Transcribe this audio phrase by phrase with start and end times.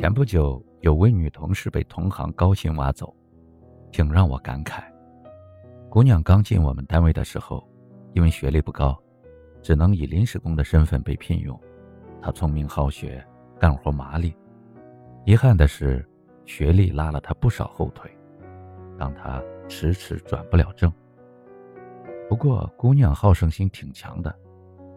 [0.00, 3.14] 前不久，有位女同事被同行高薪挖走，
[3.92, 4.82] 挺让我感慨。
[5.90, 7.62] 姑娘刚进我们单位的时候，
[8.14, 8.98] 因为学历不高，
[9.60, 11.60] 只能以临时工的身份被聘用。
[12.22, 13.22] 她聪明好学，
[13.58, 14.34] 干活麻利。
[15.26, 16.02] 遗憾的是，
[16.46, 18.10] 学历拉了她不少后腿，
[18.96, 19.38] 让她
[19.68, 20.90] 迟迟转不了正。
[22.26, 24.34] 不过，姑娘好胜心挺强的，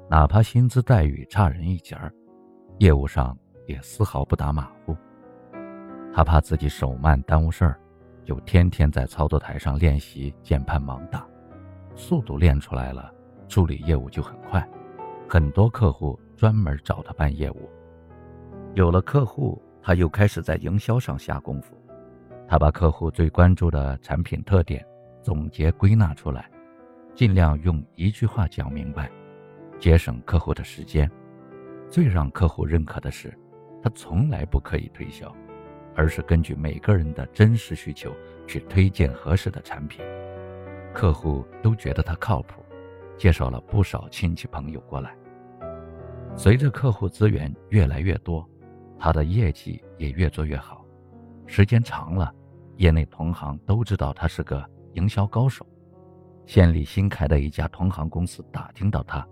[0.10, 2.10] 哪怕薪资待遇差人一截儿，
[2.78, 3.38] 业务上。
[3.66, 4.96] 也丝毫不打马虎。
[6.14, 7.80] 他怕自己手慢耽误事儿，
[8.24, 11.28] 就天天在操作台上练习键盘盲打，
[11.96, 13.12] 速度练出来了，
[13.48, 14.68] 处理业务就很快。
[15.28, 17.70] 很多客户专门找他办业务。
[18.76, 21.76] 有了客户，他又开始在营销上下功夫。
[22.48, 24.86] 他把客户最关注的产品特点
[25.22, 26.48] 总结归纳出来，
[27.16, 29.10] 尽量用一句话讲明白，
[29.80, 31.10] 节省客户的时间。
[31.90, 33.36] 最让客户认可的是。
[33.84, 35.30] 他从来不刻意推销，
[35.94, 38.12] 而是根据每个人的真实需求
[38.48, 40.00] 去推荐合适的产品。
[40.94, 42.64] 客户都觉得他靠谱，
[43.18, 45.14] 介绍了不少亲戚朋友过来。
[46.36, 48.48] 随着客户资源越来越多，
[48.98, 50.86] 他的业绩也越做越好。
[51.46, 52.34] 时间长了，
[52.78, 55.68] 业内同行都知道他是个营销高手。
[56.46, 59.28] 县里新开的一家同行公司打听到他，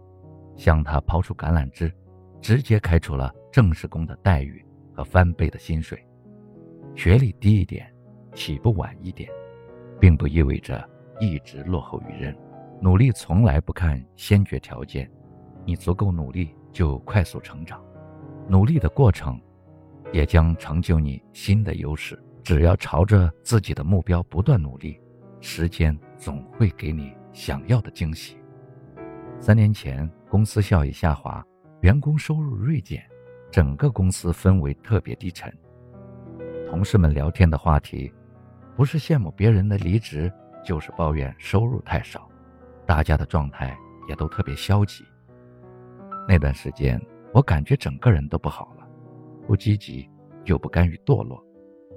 [0.58, 1.90] 向他抛出橄榄枝。
[2.42, 4.64] 直接开除了正式工的待遇
[4.94, 6.02] 和翻倍的薪水，
[6.96, 7.92] 学历低一点，
[8.34, 9.30] 起步晚一点，
[10.00, 10.88] 并不意味着
[11.20, 12.36] 一直落后于人。
[12.80, 15.12] 努力从来不看先决条件，
[15.66, 17.84] 你足够努力就快速成长，
[18.48, 19.40] 努力的过程
[20.14, 22.18] 也将成就你新的优势。
[22.44, 25.00] 只要朝着自己的目标不断努力，
[25.42, 28.36] 时间总会给你想要的惊喜。
[29.40, 31.46] 三年前，公司效益下滑。
[31.82, 33.04] 员工收入锐减，
[33.52, 35.54] 整个公司氛围特别低沉。
[36.70, 38.12] 同事们聊天的话题，
[38.78, 40.32] 不是羡慕别人的离职，
[40.64, 42.30] 就是抱怨收入太少。
[42.86, 43.78] 大家的状态
[44.08, 45.04] 也都特别消极。
[46.28, 47.00] 那段时间，
[47.34, 48.88] 我感觉整个人都不好了，
[49.46, 50.10] 不积极
[50.46, 51.44] 又不甘于堕落，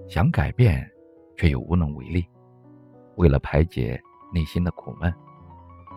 [0.08, 0.90] 想改变，
[1.36, 2.26] 却又无能为力。
[3.14, 4.00] 为了排解
[4.32, 5.14] 内心的苦闷，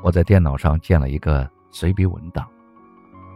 [0.04, 2.48] 我在电脑上建了一个随笔文档。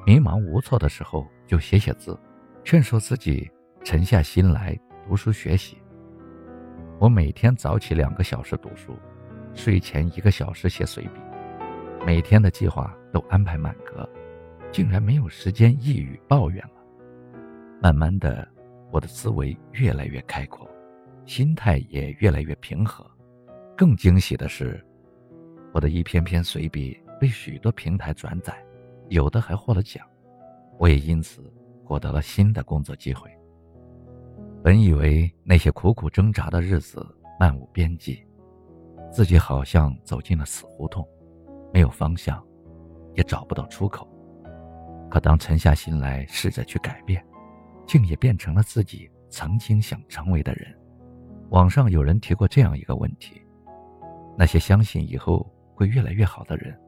[0.06, 2.18] 迷茫无措的时候，就写写字，
[2.64, 3.50] 劝说自己
[3.84, 5.78] 沉下心来读书学习。
[7.00, 8.98] 我每天早起两个小时读书，
[9.54, 11.20] 睡前一个小时写随笔，
[12.06, 14.08] 每天的计划都安排满格，
[14.72, 16.74] 竟然没有时间抑郁抱怨了。
[17.80, 18.48] 慢慢的，
[18.92, 20.68] 我的思维越来越开阔，
[21.26, 23.06] 心态也越来越平和。
[23.78, 24.84] 更惊喜的是，
[25.74, 28.56] 我的一篇篇随笔被许多平台转载。
[29.12, 30.08] 有的还获了奖，
[30.80, 31.44] 我也因此
[31.84, 33.30] 获得了新的工作机会。
[34.64, 37.06] 本以为那些苦苦挣扎的日子
[37.38, 38.26] 漫无边际，
[39.12, 41.06] 自己好像走进了死胡同，
[41.74, 42.42] 没有方向，
[43.14, 44.08] 也找不到出口。
[45.10, 47.22] 可当沉下心来试着去改变，
[47.86, 50.74] 竟也变成了自己曾经想成为的人。
[51.50, 53.42] 网上有人提过这样一个问题：
[54.38, 55.46] 那些相信以后
[55.76, 56.80] 会越来越好的人，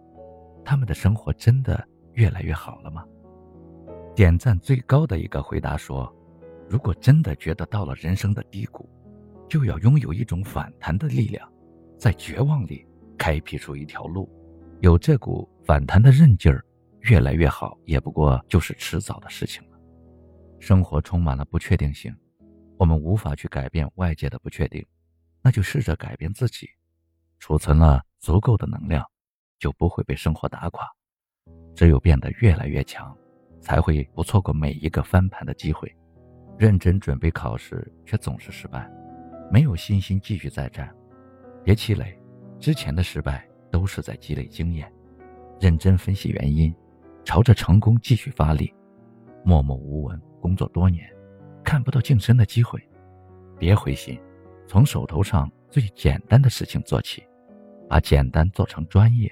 [0.63, 1.85] 他们的生活真的？
[2.13, 3.05] 越来越好了吗？
[4.15, 6.13] 点赞最高的一个回答说
[6.69, 8.87] ：“如果真的觉得到了人生的低谷，
[9.49, 11.51] 就要拥有一种反弹的力量，
[11.97, 12.85] 在绝望里
[13.17, 14.29] 开辟出一条路。
[14.81, 16.63] 有这股反弹的韧劲儿，
[17.01, 19.79] 越来越好也不过就是迟早的事情了。
[20.59, 22.15] 生活充满了不确定性，
[22.77, 24.85] 我们无法去改变外界的不确定，
[25.41, 26.69] 那就试着改变自己。
[27.39, 29.03] 储存了足够的能量，
[29.57, 30.87] 就不会被生活打垮。”
[31.75, 33.15] 只有变得越来越强，
[33.59, 35.93] 才会不错过每一个翻盘的机会。
[36.57, 38.89] 认真准备考试却总是失败，
[39.51, 40.93] 没有信心继续再战。
[41.63, 42.15] 别气馁，
[42.59, 44.91] 之前的失败都是在积累经验。
[45.59, 46.73] 认真分析原因，
[47.23, 48.73] 朝着成功继续发力。
[49.43, 51.09] 默默无闻工作多年，
[51.63, 52.79] 看不到晋升的机会，
[53.57, 54.19] 别灰心，
[54.67, 57.23] 从手头上最简单的事情做起，
[57.89, 59.31] 把简单做成专业。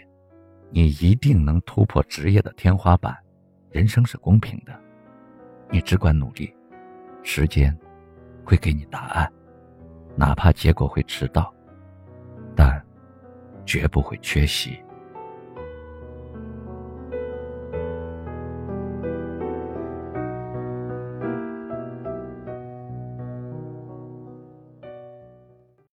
[0.71, 3.15] 你一定能突破职业的天花板，
[3.71, 4.73] 人生是公平的，
[5.69, 6.53] 你只管努力，
[7.23, 7.77] 时间
[8.45, 9.31] 会给你答案，
[10.15, 11.53] 哪怕结果会迟到，
[12.55, 12.81] 但
[13.65, 14.81] 绝不会缺席。